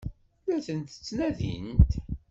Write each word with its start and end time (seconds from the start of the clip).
La 0.49 0.59
tent-ttnadint? 0.65 1.87